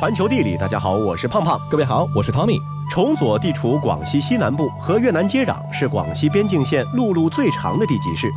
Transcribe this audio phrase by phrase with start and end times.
[0.00, 1.60] 环球地理，大家好，我是胖胖。
[1.68, 2.58] 各位好，我是 Tommy。
[2.90, 8.32] 崇左地处广西西南部，和越南接壤，是广西边境线陆路最长的地级市。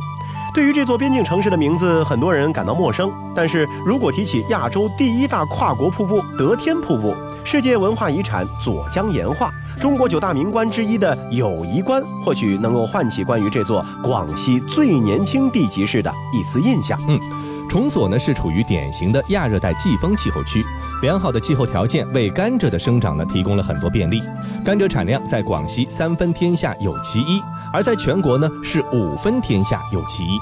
[0.52, 3.10] 对于这座边境城市的名字，很多人感到陌生。
[3.34, 7.16] 但是如果提起亚洲第一大跨国瀑布德天瀑布，
[7.46, 16.98] 世界文化遗产左江岩画，中国九大名关之一的友谊关，或许能够唤起关于这座广西最年轻地级市的一丝印象。
[17.06, 17.20] 嗯。
[17.68, 20.64] 崇左呢是处于典型的亚热带季风气候区，
[21.02, 24.22] 良好的气候条件为甘蔗的生长呢提供了很多便利。
[24.64, 30.38] 甘蔗产量在广西三分天下有其一，而在全国呢是五分天下有其一。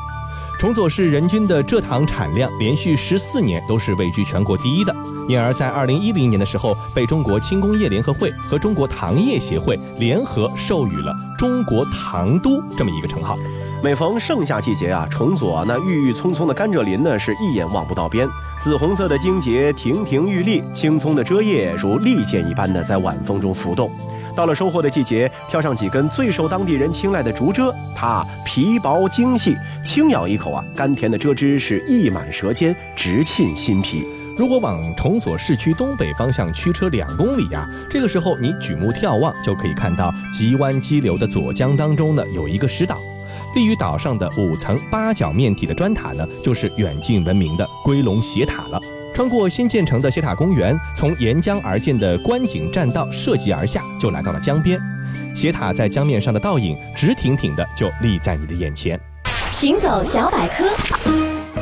[0.63, 4.95] 崇左市人均的蔗糖产量连续十四年都是位居全国第一的，
[5.29, 13.37] 因而，在二零一零年的时候，被中国轻工业联合会和中国糖业协会联合授予了“中国糖都”这么一个称号。
[13.83, 18.29] 每逢盛夏季节啊，崇左那郁郁葱葱的甘蔗林呢，是一眼望不到边。
[18.61, 23.91] 紫红色的荆节亭亭玉立，青葱的遮叶如利剑一般的在晚风中浮动。
[24.35, 34.05] 到了收获的季节，挑上几根最受当地人青睐的竹蔗，它皮薄精细，轻咬一口啊，甘甜的蔗汁是溢满舌尖，直沁心脾。
[34.35, 42.99] 如果往崇左市区东北方向驱车两公里呀，这个时候你举目眺望，就可以看到急弯激流的左江当中呢，有一个石岛。
[43.55, 48.81] 立于岛上的五层八角面体的砖塔呢，就是远近闻名的龟龙斜塔了。
[49.15, 54.81] 穿过新建成的斜塔公园，从沿江而建的观景栈道涉级而下，就来到了江边。
[55.35, 58.99] 斜塔在江面上的倒影，直挺挺的就立在你的眼前。
[59.53, 60.65] 行走小百科：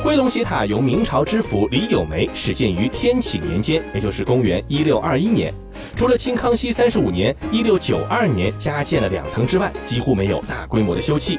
[0.01, 5.53] 龟龙斜塔由明朝知府李有梅始建于天启年间，也就是公元一六二一年。
[5.97, 11.39] 除了清康熙三十五年（一六九二年）加建了两层之外，几乎没有大规模的修葺。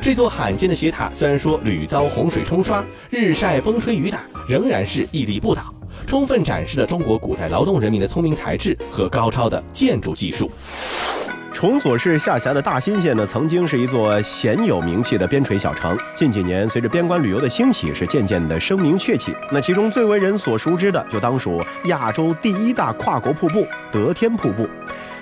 [0.00, 5.74] 这座罕见的斜塔虽然说屡遭洪水冲刷、日晒风吹雨打，仍然是屹立不倒，
[6.06, 10.50] 充分展示了中国古代劳动人民的聪明才智和高超的建筑技术。
[11.52, 15.98] 崇左市下辖的大新县呢，曾经是一座鲜有名气的边陲小城。
[16.14, 19.34] 近几年，随着边关旅游的兴起，是渐渐的声名鹊起。
[19.50, 24.68] 那其中最为人所熟知的，就当属亚洲第一大跨国瀑布——德天瀑布。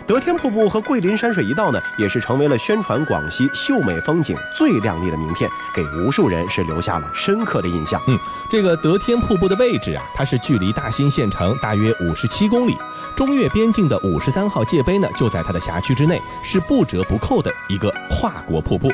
[0.06, 7.98] 德天瀑布和桂林山水一道呢，也是成为了宣传广西秀美风景最亮丽的名片，给无数人是留下了深刻的印象。
[8.06, 8.19] 嗯，
[8.50, 12.76] 这个德天瀑布的位置啊，它是距离大兴县城大约五十七公里，
[13.16, 18.93] 中越边境的五十三号界碑呢就在它的辖区之内，是不折不扣的一个跨国瀑布。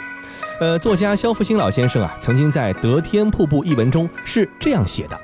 [0.60, 5.20] 呃，作家肖复兴老先生啊，曾经在《德天瀑布》一文中是这样写的。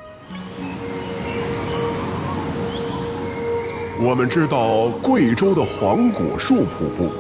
[3.99, 7.11] 我们知道贵州的黄果树瀑布，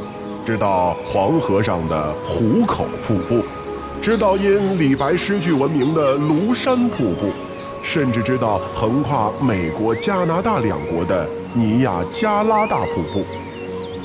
[0.44, 3.42] 知道黄河上的壶口瀑布，
[4.02, 7.32] 知道因李白诗句闻名的庐山瀑布，
[7.82, 13.24] 甚至知道横跨美国、加拿大两国的尼亚加拉大瀑布，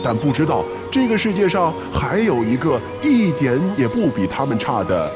[0.01, 5.11] 但不知道这个世界上还有一个一点也不比他们差的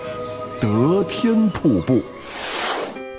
[0.60, 2.02] 德天瀑布。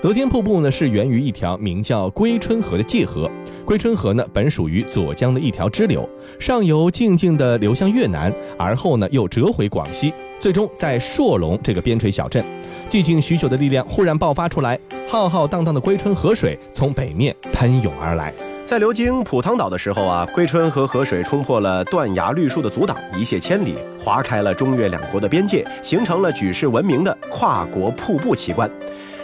[0.02, 3.30] 德天瀑布呢，是源于一条名叫归春河的界河。
[3.66, 12.44] 归春河呢，本属于左江的一条支流，上游静静地流向越南，而后呢又折回广西，最终在朔龙这个边陲小镇，
[12.88, 14.78] 寂静许久的力量忽然爆发出来，
[15.08, 18.32] 浩浩荡荡的归春河水从北面喷涌而来。
[18.64, 28.70] 在流经普汤岛的时候啊，归春河河水冲破了断崖绿树的阻挡，一泻千里，划开了中越两国的边界，形成了举世闻名的跨国瀑布奇观。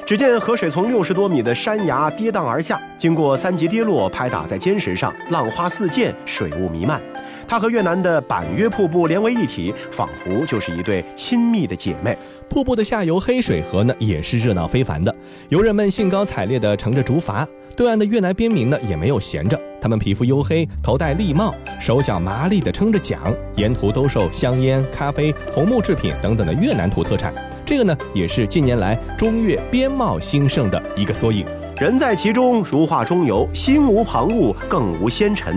[0.04, 7.00] 只见河水从六十多米的山崖跌宕而下，经过三级跌落，拍打在坚石上，浪花四溅，水雾弥漫。
[7.46, 12.16] 它和越南的板约瀑布连为一体，仿佛就是一对亲密的姐妹。
[12.48, 15.14] 瀑布的下游黑水河呢，也是热闹非凡的，
[15.50, 17.46] 游人们兴高采烈地乘着竹筏。
[17.76, 23.18] 对岸的越南边民呢，也没有闲着，他们皮肤黝黑，头戴笠帽，手脚麻利地撑着桨，
[23.56, 27.32] 沿途兜售香烟、咖啡、红木制品等等的越南土特产。
[27.72, 31.42] 这个呢，也是近年来中越边贸兴盛的一个缩影。
[31.80, 35.56] 人在其中，如画中游，心无旁骛，更无纤尘。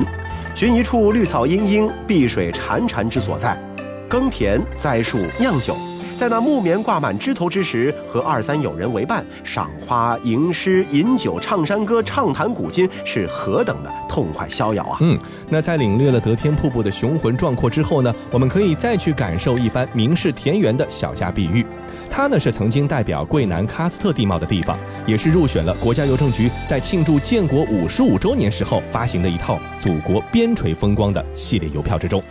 [0.55, 3.61] 寻一处绿草茵茵、碧水潺潺之所在，
[4.07, 5.75] 耕田、栽树、酿酒。
[6.17, 14.97] 在那木棉挂满枝头之时，和二三友人为伴，赏花、吟诗、饮酒、唱山歌、畅谈古今，是何等的痛快逍遥啊！
[15.01, 15.19] 嗯，
[15.49, 21.65] 那在领略了德天瀑布的雄浑壮阔之后呢，我们可以再去感受一番名士田园的小家碧玉。
[22.09, 32.23] 它呢是曾经代表桂南喀斯特地貌的地方，也是入选了国家邮政局在庆祝建国五十五周年时候发行的一套祖国边陲风光的系列邮票之中。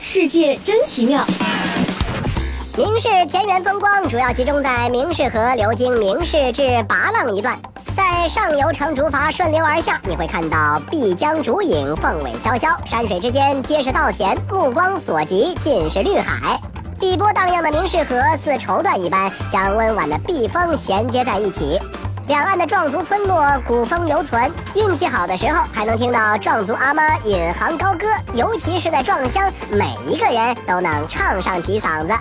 [0.00, 1.24] 世界真奇妙。
[2.78, 7.58] 明氏田园风光主要集中在明氏河流经明氏至拔浪一段，
[7.96, 16.56] 在上游乘竹筏顺流而下，你会看到碧江竹影，凤尾萧萧，山水之间皆是稻田，目光所及尽是绿海。
[17.00, 21.80] 碧波荡漾的明氏河似绸缎一般，将温婉的碧峰衔接在一起。
[22.28, 32.12] 两岸的壮族村落古风犹存，运气好的时候还能听到壮族阿妈引吭高歌，尤其是在壮乡，每一个人都能唱上几嗓子。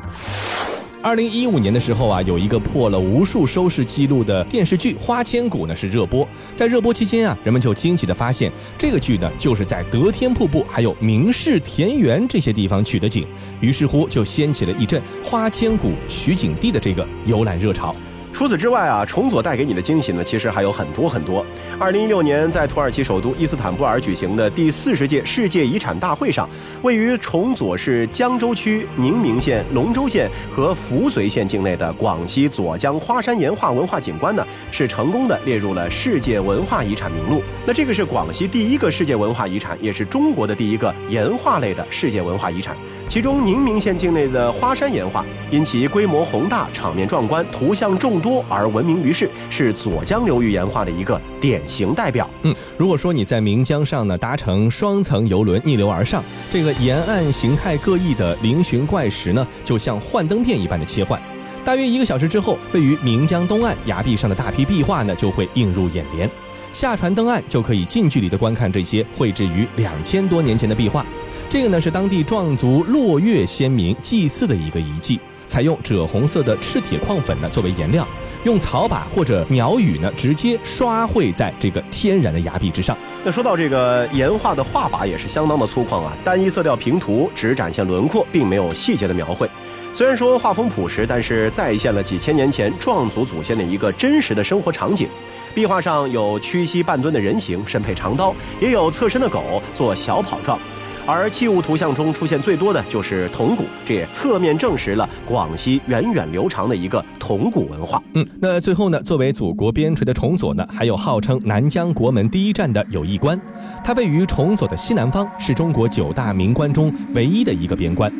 [1.03, 6.25] 二零一五年的时候啊，有一个破了无数收视记录的电视剧《花千骨》呢是热播，
[6.55, 13.27] 在热播期间啊，人们就惊奇的发现，这个剧呢就是在得天瀑布还有明氏田园这些地方取的景，
[13.59, 17.93] 于是乎就掀起了一阵花千骨取景地的这个游览热潮。
[18.37, 21.43] 除此之外啊，崇左带给你的惊喜呢，其实还有很多很多。
[21.79, 26.47] 二零一六年，在土耳其首都伊斯坦布尔举行的第四十届世界遗产大会上，
[26.83, 37.41] 位于崇左市江州区宁明县、龙州县和扶绥县境内的广西左江花山岩画文化景观呢，是成功的列入了世界文化遗产名录。
[37.65, 42.77] 那这个是广西第一个世界文化遗产，也是中国的第一个岩画类的世界文化遗产。
[43.09, 52.29] 其中，宁明县境内的花山岩画因其规模宏大、场面壮观、图像众多而闻名于世，是左江流域岩画的一个典型代表。
[52.43, 56.21] 嗯，如果说你在岷江上呢搭乘双层游轮逆流而上，
[56.51, 61.19] 这个沿岸形态各异的嶙峋怪石呢，就像幻灯片一般的切换。
[61.63, 66.29] 大约一个小时之后，位于岷江东岸崖壁上的大批壁画呢，就会映入眼帘。
[66.73, 71.05] 下船登岸，就可以近距离的观看这些绘制于两千多年前的壁画。
[71.49, 78.05] 这个呢是当地壮族落月先民祭祀的一个遗迹，采用赭红色的赤铁矿粉呢作为颜料，
[78.43, 82.97] 用草把或者鸟羽呢直接刷绘在这个天然的崖壁之上。
[83.23, 89.49] 那说到这个岩画的画法也是相当的粗犷啊，单一色调平涂，只展现轮廓，并没有细节的描绘。
[89.93, 95.07] 虽然说画风朴实，但是再现了几千年前壮族祖先的一个真实的生活场景。
[95.55, 100.59] 壁画上有屈膝半蹲的人形，身佩长刀，也有侧身的狗做小跑状。
[101.07, 108.03] 而器物图像中出现最多的就是铜鼓，这也侧面证实了广西源远流长的一个铜鼓文化。
[108.13, 113.39] 嗯，那最后呢，作为祖国边陲的崇左呢，还有号称南疆国门第一站的友谊关，
[113.85, 118.11] 它位于崇左的西南方，是中国九大名关中唯一的一个边关。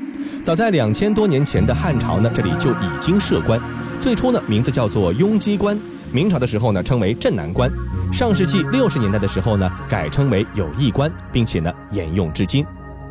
[0.42, 3.60] 早在两千多年前的汉朝呢，这里就已经设关，
[4.00, 5.78] 最初呢名字叫做雍基关，
[6.14, 7.70] 明朝的时候呢称为镇南关，
[8.12, 12.66] 上世纪六十年代的时候呢改称为友谊关，并且呢沿用至今。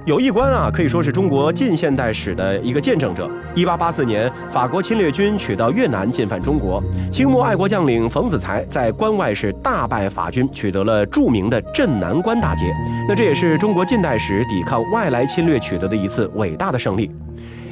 [0.04, 3.28] 友谊关啊，可以说是中国近现代史的一个见证者。
[3.56, 6.80] 一八八四年，法国侵略军取到越南，进犯中国。
[7.10, 12.72] 清末爱国将领冯子材在关外是大败法军，取得了著名的镇南关大捷。
[13.08, 17.10] 那这也是中国近代史抵抗外来侵略取得的一次伟大的胜利。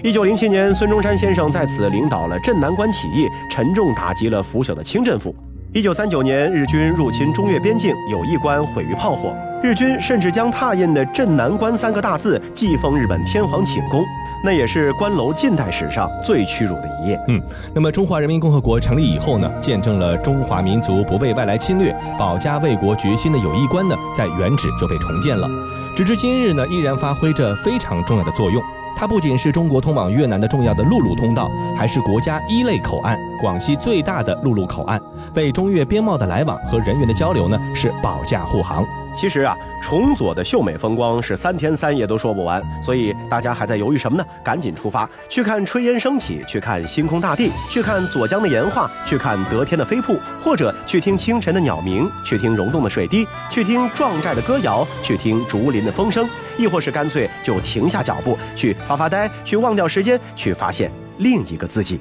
[0.03, 5.33] 一九零七年，孙中山先生在此领导了镇南关起义，沉重打击了腐朽的清政府。
[5.75, 9.35] 一九三九年，日军入侵中越边境，友谊关毁于炮火。
[9.61, 14.01] 日军甚至将拓印的“镇南关”三个大字寄封日本天皇寝宫，
[14.45, 17.21] 那也是关楼近代史上最屈辱的一页。
[17.27, 17.43] 嗯，
[17.75, 25.49] 那么中华人民共和国成立以后呢，见证了中华民族不畏外来侵略、保家卫国决心的友谊关呢，在原址就被重建了，
[25.97, 28.63] 直至今日呢，依然发挥着非常重要的作用。
[28.97, 35.01] 它不仅是中国通往越南的重要的陆路通道，还是国家一类口岸，广西最大的陆路口岸，
[35.35, 38.85] 为中越边贸的来往和人员的交流呢是保驾护航。
[39.17, 44.25] 其实啊，崇左的秀美风光是三天三夜都说不完，所以大家还在犹豫什么呢？
[44.45, 56.29] 赶紧出发，去看炊烟升起，去看星空大地，去看左江的岩画，去看得天的飞瀑，或者去听清晨的鸟鸣，去听溶洞的水滴，去听壮寨的歌谣，去听竹林的风声，
[56.59, 62.01] 亦或是干脆就停下脚步，去发发呆，去忘掉时间，去发现另一个自己。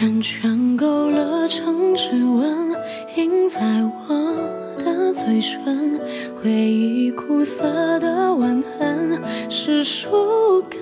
[0.00, 2.76] 圆圈勾勒成指纹，
[3.16, 4.69] 印在我。
[4.84, 6.00] 的嘴唇，
[6.42, 10.80] 回忆苦涩的吻痕是树根。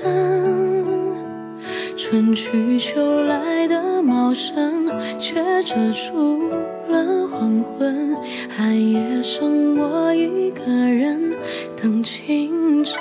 [1.96, 4.86] 春去秋来的茂盛，
[5.18, 6.48] 却遮住
[6.88, 8.16] 了黄昏。
[8.56, 11.32] 寒夜剩我一个人
[11.80, 12.96] 等清晨。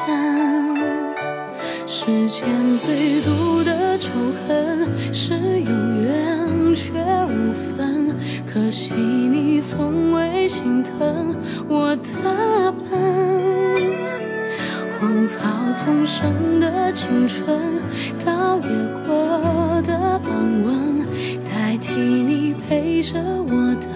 [1.85, 4.11] 世间最毒的仇
[4.47, 5.96] 恨是有
[6.75, 11.35] 却无分，可惜你从未心疼
[11.67, 13.81] 我的笨。
[14.99, 15.39] 荒草
[15.73, 17.81] 丛生的青春，
[18.25, 18.69] 倒也
[19.05, 21.05] 过得安稳，
[21.45, 23.87] 代替你陪着我的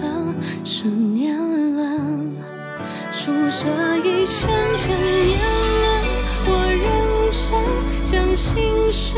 [0.64, 1.36] 是年
[1.74, 2.32] 轮，
[3.10, 5.40] 数着一圈圈年
[5.82, 5.90] 轮，
[6.46, 6.82] 我认
[7.32, 8.02] 真。
[8.04, 9.16] 将心事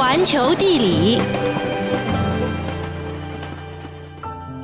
[0.00, 1.20] 环球地理，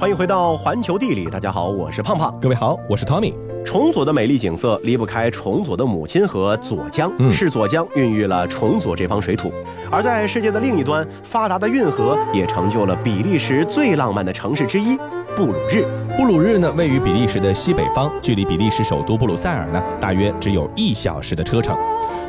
[0.00, 1.26] 欢迎回到环球地理。
[1.26, 2.34] 大家好，我是胖胖。
[2.40, 3.34] 各位好，我是 Tommy。
[3.62, 9.52] 崇左的美丽景色离不开崇左的母亲河左江，嗯是左江孕育了崇左这方水土。
[9.90, 14.96] 而在世界的另一端，发达的运河也成就了比利时最浪漫的城市之一——
[15.36, 15.84] 布鲁日。
[16.16, 21.76] 布鲁日呢，位于比利时的西北方，距离比利时首都布鲁塞尔呢，大约只有一小时的车程。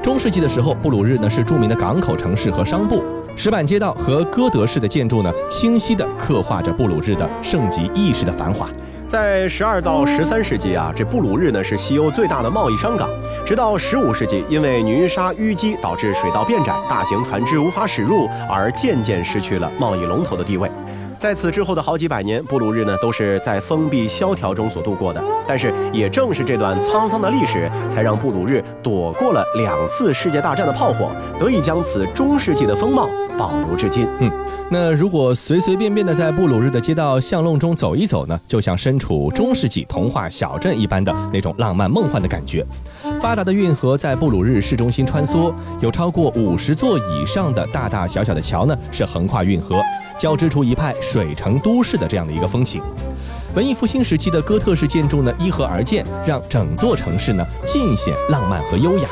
[0.07, 3.03] 中世纪的时候，布鲁日呢是著名的港口城市和商埠。
[3.35, 8.69] 石板街道和哥德式的建筑呢，清晰地刻画着布鲁日的盛极一时的繁华。
[9.05, 13.09] 在十二到十三世纪啊，这布鲁日呢是西欧最大的贸易商港。
[13.45, 20.71] 直到十五世纪，因为泥沙淤积导致水道变窄，大型船只无法驶入，而渐渐失去了贸易龙头的地位。
[21.19, 25.23] 在此之后的好几百年，布鲁日呢都是在封闭萧条中所度过的。
[25.47, 31.09] 但是也正是这段沧桑的历史，才让布鲁日躲过了两次世界大战的炮火，
[31.39, 34.07] 得以将此中世纪的风貌保留至今。
[34.19, 34.31] 嗯
[34.69, 42.65] 那如果随随便便的在布鲁日的街道巷弄中走一走呢，就像身处中世纪童话小镇一般的那种浪漫梦幻的感觉。
[43.21, 49.81] 发达的运河在布鲁日市中心穿梭，有超过五十座以上的大大小小的桥呢，是横跨运河，
[50.19, 52.81] 交织出一派水城都市的这样的一个风情。
[53.55, 59.07] 文艺复兴时期的哥特式建筑呢，依河而建，让整座城市呢尽显浪漫和优雅。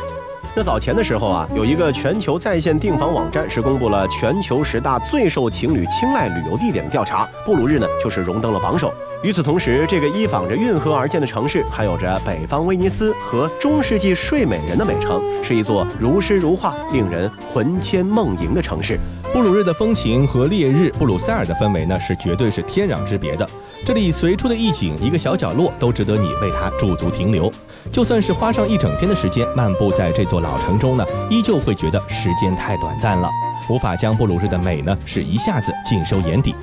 [0.53, 8.93] 那早前的时候啊，有一个全球在线订房网站是公布了全球十大最受情侣青睐旅游地点的调查，布鲁日呢就是荣登了榜首。
[9.25, 19.00] 与此同时，这个依仿着运河而建的城市，还有着北方威尼斯和中世纪睡美人的美称，是一座如诗如画、令人魂牵梦萦的城市。
[19.34, 23.50] 布鲁日的风情和烈日布鲁塞尔的氛围呢，是绝对是天壤之别的。
[23.84, 27.51] 这里随处的一景，一个小角落，都值得你为它驻足停留。
[27.89, 33.27] 就算是花上一整天的时间漫步在这座老城中呢，依旧会觉得时间太短暂了，
[33.72, 36.53] 无法将布鲁日的美呢是一下子尽收眼底。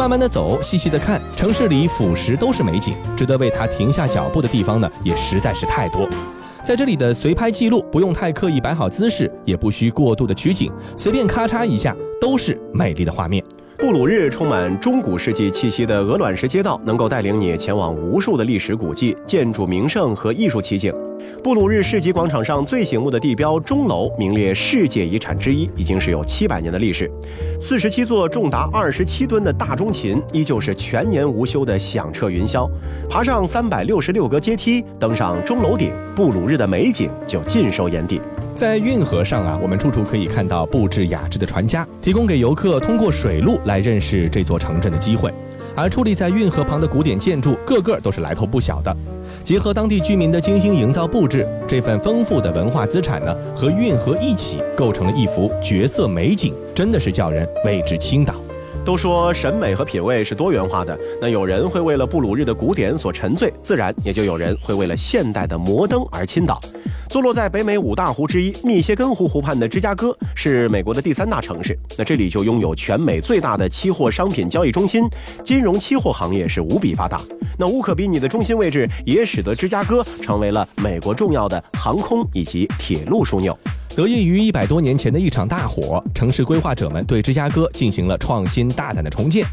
[0.00, 6.08] 慢慢的走，细细的看，城市里俯拾都是美景，值得为它停下脚步的地方呢，也实在是太多。
[6.64, 13.44] 在这里的随拍记录，不用太刻意摆好姿势，也不需过度的取景，随便咔嚓一下，都是美丽的画面。
[13.80, 20.94] 布鲁日充满中古世纪气息的鹅卵石街道，能够带领你前往无数的历史古迹、建筑名胜和艺术奇景。
[21.42, 27.10] 布鲁日市集广场上最醒目的地标钟楼，名列世界遗产之一，已经是有七百年的历史。
[27.58, 32.70] 四十七座重达二十七吨的大钟琴，依旧是全年无休的响彻云霄。
[33.08, 38.20] 爬上三百六十六个阶梯，登上钟楼顶，布鲁日的美景就尽收眼底。
[38.60, 45.32] 在运河上啊，我们处处可以看到布置雅致的船家，提供给游客通过水路来认识这座城镇的机会。
[45.74, 48.94] 而矗立在运河旁的古典建筑，个个都是来头不小的。
[49.42, 58.34] 结合当地居民的精心营造布置，这份丰富的文化资产呢，和运河一起构成了一幅绝色美景，真的是叫人为之倾倒。
[58.84, 66.60] 都说审美和品味是多元化的，那有人会为了布鲁日的古典所沉醉，自然也就有人会为了现代的摩登而倾倒。
[67.10, 75.08] 坐落在北美五大湖之一密歇根湖湖畔的芝加哥是美国的第三大城市，那这里就拥有全美最大的期货商品交易中心，
[75.44, 77.20] 金融期货行业是无比发达。
[77.58, 83.58] 那无可比拟的中心位置也使得芝加哥成为了美国重要的航空以及铁路枢纽。
[83.96, 89.44] 得益于一百多年前的一场大火，城市规划者们对芝加哥进行了创新大胆的重建。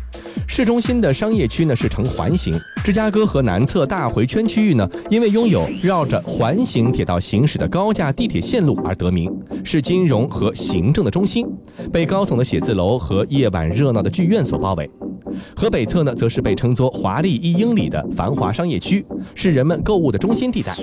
[0.47, 2.53] 市中心的商业区呢是呈环形，
[2.83, 9.29] 芝加哥和南侧大回圈区域呢，因为拥有绕着环形铁道行驶的高架地铁线路而得名，
[9.63, 11.45] 是金融和行政的中心，
[11.91, 14.89] 被高耸的写字楼和夜晚热闹的剧院所包围。
[15.55, 19.03] 河北侧呢，则是被称作华丽一英里的繁华商业区，
[19.33, 20.77] 是人们购物的中心地带。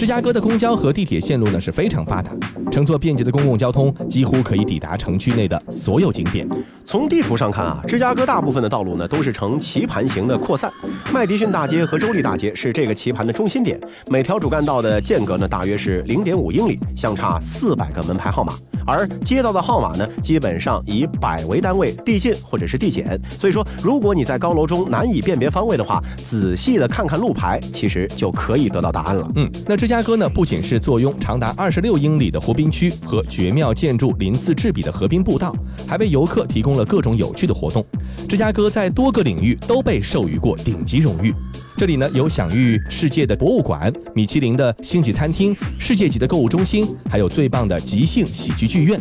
[0.00, 2.30] 芝加哥的公交和地铁线路呢是非常发达，
[2.72, 6.48] 乘坐便捷的公共交通，几乎可以抵达城区内的所有景点。
[6.86, 10.72] 从地图上看啊，芝加哥大部分的道路呢都是呈棋盘形的扩散，
[11.12, 18.54] 麦迪逊大街和州立大街是这个棋盘的中心点，每条主干道的间隔呢大约是零点五英里，相差四百个门牌号码。
[18.86, 23.20] 而街道的号码呢，基本上以百为单位递进或者是递减。
[23.28, 29.30] 所以说，如果你在高楼中难以辨别方位的话，仔细的看看路牌，其实就可以得到答案了。
[29.36, 35.52] 嗯，那芝芝加哥呢，不仅是坐拥长达二十六英里的湖滨区和绝妙建筑鳞次栉比的河滨步道，
[35.84, 37.84] 还为游客提供了各种有趣的活动。
[38.28, 41.34] 芝加哥在多个领域都被授予过顶级荣誉。
[41.76, 48.96] 这里呢有享誉世界的博物馆、米其林的星级餐厅、世界级的购物中心，还有最棒的即兴喜剧剧院。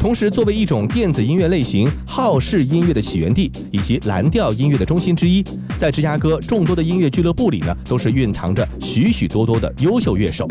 [0.00, 5.42] 同时，作为一种电子音乐类型，浩式音乐的起源地以及蓝调音乐的中心之一，
[5.76, 10.46] 在芝加哥众多的音乐俱乐部里呢，都是蕴藏着许许多多的优秀乐手。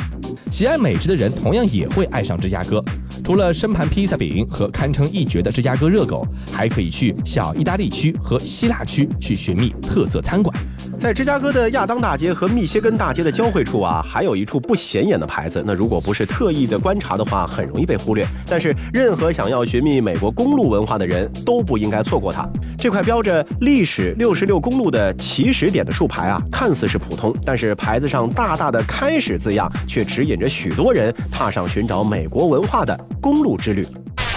[0.51, 2.83] 喜爱美食的人同样也会爱上芝加哥。
[3.23, 10.53] 除了生盘披萨饼和堪称一绝的芝加哥热狗，还可以去小意大利区和希腊区去寻觅特色餐馆。
[10.99, 15.63] 在芝加哥的亚当大街和密歇根大街的交汇处啊，还有一处不显眼的牌子。
[15.65, 18.25] 那如果不是特意的观察的话，很容易被忽略。
[18.47, 22.49] 但是，任何想要寻觅美国公路文化的人都不应该错过它。
[22.79, 33.85] 这块标着“历史六十六公路”的起始点的竖牌啊，看似是普通，但是牌子上大大的“开始”字样，却指引着许多人踏上寻找美国文化的公路之旅。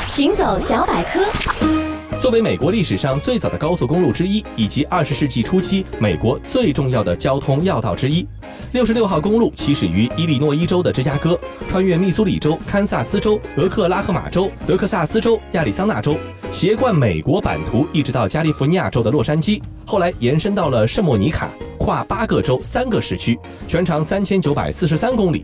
[0.09, 2.00] 行走小百科。
[2.21, 8.29] 作为美国历史上最早的高速公路之一，以及二十世纪初期美国最重要的交通要道之一，
[8.73, 16.15] 六十六号公路起始于伊利诺伊州的芝加哥，穿越密苏里州、堪萨斯州、俄克拉荷马州、德克萨斯州、亚利桑那州，
[16.53, 21.49] 斜贯美国版图，一直到加利福尼亚州的洛杉矶，后来延伸到了圣莫尼卡，
[21.79, 25.43] 跨八个州、三个时区，全长三千九百四十三公里。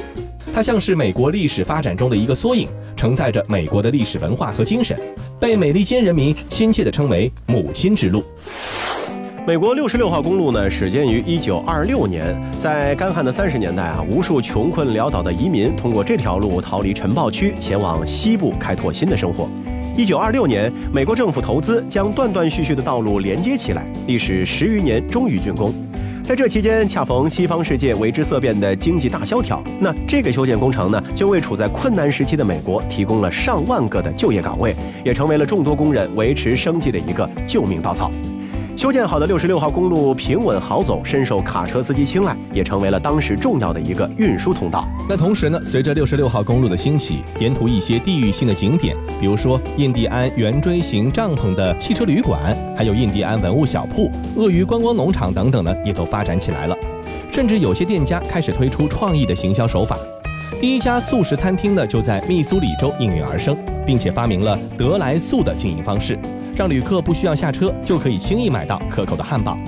[0.56, 4.98] 它像是美国历史发展中的一个缩影，承载着美国的历史文化和精神。
[5.38, 8.24] 被美利坚人民亲切地称为“母亲之路”。
[9.46, 19.46] 美国六十六号公路呢，始建于一九二六年，在干旱的三十年代啊，无数穷困潦倒的移民通过这条路逃离尘暴区，前往西部开拓新的生活。
[19.94, 25.70] 一九二六年，美国政府投资将断断续续的道路连接起来，历时十余年，终于竣工。
[26.26, 38.10] 在这期间，恰逢西方世界为之色变的经济大萧条，那这个修建工程呢，就为处在困难时期的美国提供了上万个的就业岗位，也成为了众多工人维持生计的一个救命稻草。
[38.76, 44.86] 修建好的六十六号公路平稳好走，深受卡车司机青睐，也成为了当时重要的一个运输通道。
[45.08, 56.76] 那同时呢，随着六十六号公路的兴起，沿途一些地域性的景点，比如说印第安圆锥形帐篷的汽车旅馆，还有印第安文物小铺、鳄鱼观光农场等等呢，也都发展起来了。
[57.32, 59.96] 甚至有些店家开始推出创意的行销手法。
[60.60, 66.18] 第一家素食餐厅呢，就在密苏里州应运而生，并且发明了得来素的经营方式。
[66.56, 69.58] 让旅客不需要下车就可以轻易买到可口的汉堡，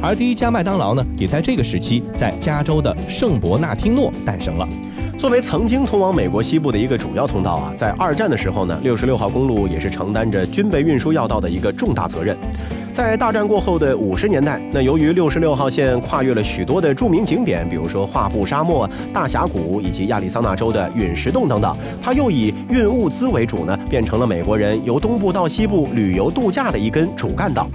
[0.00, 4.68] 而第一家麦当劳呢，也在这个时期在加州的圣伯纳汀诺诞生了。
[5.18, 12.36] 作为曾经通往美国西部的一个主要通道啊，在二战的时候呢，六十六号公路也是承担着军备运输要道的一个重大责任。
[12.96, 21.70] 在大战过后的五十年代，那由于六十六号线跨越了许多的著名景点，比如说画布沙漠、大峡谷以及亚利桑那州的陨石洞等等，
[22.02, 27.68] 它又以运物资为主呢，变成了美国人由东部到西部旅游度假的一根主干道。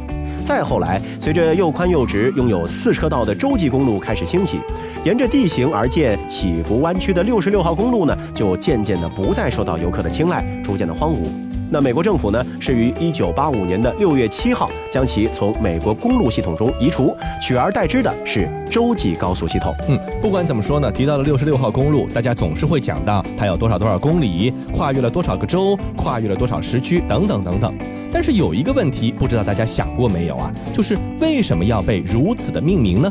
[0.43, 4.59] 再后来，随着又宽又直、拥有四车道的洲际公路开始兴起，
[5.05, 11.50] 沿着地形而建、起伏弯曲的六十六号公路呢，就渐渐的不再受到游客的青睐，逐渐的荒芜。
[11.73, 19.73] 那美国政府呢，是于一九八五年的六月七号将其从美国公路系统中移除，取而代之的是洲际高速系统。
[19.87, 27.73] 嗯，不管怎么说呢，提到了六十六号公路，大家总是会讲到它有多少多少公里，跨越了多少个州，跨越了多少时区等等等等。
[28.11, 30.51] 但是有一个问题，不知道大家想过没有啊？
[30.73, 33.09] 就是为什么要被如此的命名呢？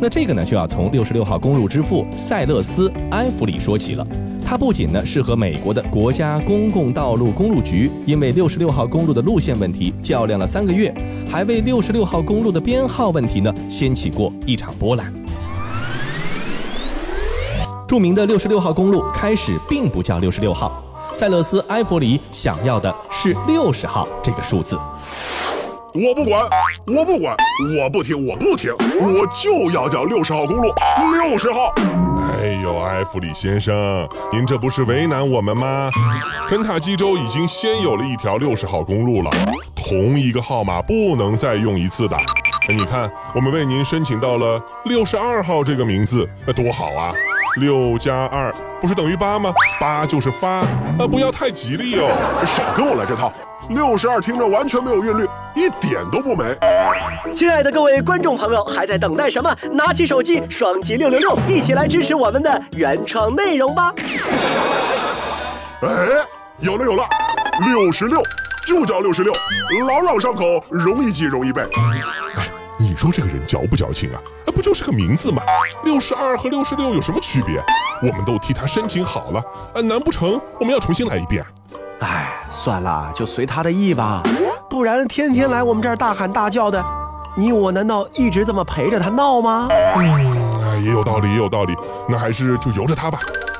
[0.00, 4.04] 那这个呢，就要从六十六号公路之父塞勒斯·埃弗里说起了。
[4.44, 10.94] 它不仅呢是和美国的国家公共道路公路局因为六十六号公路的路线问题较量了三个月，
[11.30, 15.12] 还为六十六号公路的编号问题呢掀起过一场波澜。
[17.88, 20.82] 著名的六十六号公路开始并不叫六十六号，
[21.14, 24.78] 塞勒斯·埃弗里想要的是六十号这个数字。
[25.94, 26.42] 我不管，
[26.86, 27.36] 我不管，
[27.78, 30.72] 我不听，我不听，我就要叫六十号公路，
[31.12, 31.70] 六十号。
[32.62, 35.90] 有，埃弗里先生，您这不是为难我们吗？
[36.48, 39.30] 肯塔基州已经先有了一条六十号公路了，
[39.74, 42.16] 同一个号码不能再用一次的。
[42.68, 47.12] 你看，我们为您申请到了六十二号这个名字，那多好啊！
[47.60, 49.52] 六加二不是等于八吗？
[49.80, 52.08] 八就是发，啊，不要太吉利哦。
[52.46, 53.32] 少跟我来这套，
[53.70, 56.44] 六十二听着完全没有韵律，一点都不美。
[57.38, 59.54] 亲爱的各位观众朋友，还在等待什么？
[59.74, 63.90] 拿起手机，双击六六六，一起来支持我们的原创内容吧！
[65.82, 65.88] 哎，
[66.60, 67.04] 有了有了，
[67.66, 68.20] 六十六
[68.66, 69.32] 就叫六十六，
[69.88, 71.62] 朗朗上口，容易记容易背。
[71.62, 74.20] 哎，你说这个人矫不矫情啊？
[74.54, 75.42] 不就是个名字吗？
[75.82, 77.62] 六十二和六十六有什么区别？
[78.02, 79.40] 我们都替他申请好了，
[79.74, 81.42] 啊，难不成我们要重新来一遍？
[82.00, 84.22] 哎，算了，就随他的意吧。
[84.72, 86.82] 不然天天来我们这儿大喊大叫的，
[87.36, 89.68] 你我难道一直这么陪着他闹吗？
[89.70, 91.74] 嗯，也有道理，也有道理。
[92.08, 93.18] 那还是就由着他吧。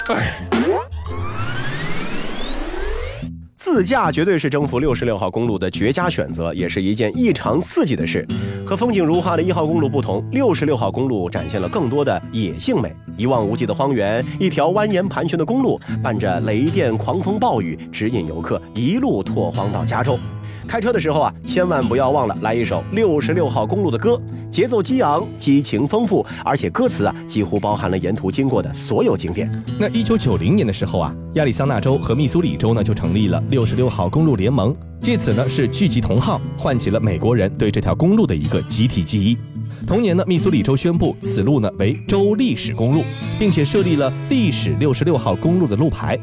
[0.08, 0.48] 哎。
[3.58, 8.26] 自驾绝对是征服六十六号公路的绝佳选择，也是一件异常刺激的事。
[8.66, 12.90] 和风景如画的一号公路不同，六十六号公路展现了更多的野性美。
[13.18, 20.18] 一望无际的荒原，一条蜿蜒盘旋的公路，伴着雷电、狂风、暴雨，指引游客一路拓荒到加州。
[20.66, 24.20] 开车的时候啊，千万不要忘了来一首六十六号公路的歌，
[24.50, 29.50] 节奏激昂，激情丰富，而且歌词啊几乎包含了沿途经过的所有景点。
[29.78, 39.36] 那一九九零年的时候啊，亚利桑那州和密苏里州呢就成立了六十六号公路联盟，借此呢是聚集同好，唤起了美国人对这条公路的一个集体记忆。
[39.86, 43.02] 同年呢，密苏里州宣布此路呢为州历史公路，
[43.38, 46.18] 并且设立了历史六十六号公路的路牌。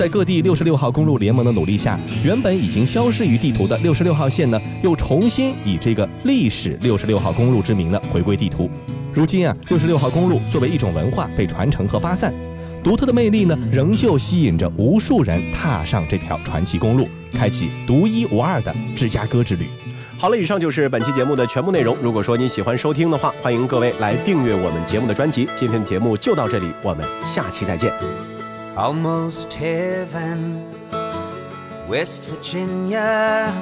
[0.00, 8.70] 在各地六十六号公路联盟的努力下，原本已经消失于地图的六十六号线呢，又重新以这个历史六十六号公路之名呢回归地图。
[9.12, 12.32] 如今啊，六十六号公路作为一种文化被传承和发散，
[12.82, 19.66] 独特的魅力呢，仍旧吸引着无数人踏上这条传奇公路，开启独一无二的芝加哥之旅。
[20.16, 21.94] 好了，以上就是本期节目的全部内容。
[22.02, 25.46] 如果说你喜欢收听的话，欢迎各位来订阅我们节目的专辑。
[25.54, 27.92] 今天的节目就到这里，我们下期再见。
[28.80, 30.64] Almost heaven,
[31.86, 33.52] West Virginia,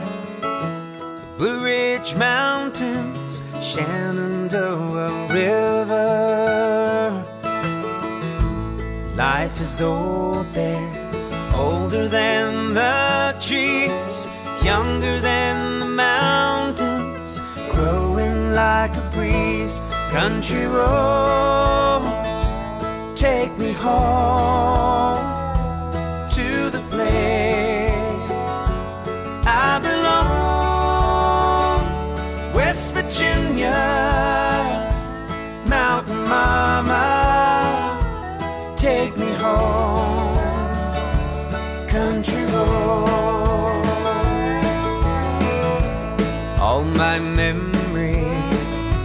[1.37, 7.25] Blue Ridge Mountains, Shenandoah River.
[9.17, 10.93] Life is old there,
[11.53, 14.29] older than the trees,
[14.63, 19.83] younger than the mountains, growing like a breeze.
[20.13, 22.28] Country roads
[23.19, 25.19] take me home
[26.31, 28.61] to the place
[29.45, 30.15] I belong.
[32.55, 33.75] West Virginia,
[35.67, 37.09] Mountain Mama,
[38.77, 40.37] take me home.
[41.89, 43.85] Country roads,
[46.61, 49.03] all my memories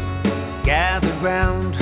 [0.64, 1.76] gather round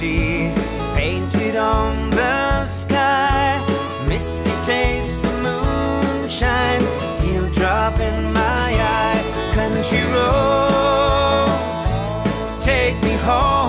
[0.00, 0.52] majesty
[0.94, 3.64] painted on the sky.
[4.06, 6.80] Misty taste the moonshine,
[7.18, 9.22] teardrop in my eye.
[9.54, 11.92] Country roads,
[12.64, 13.59] take me home.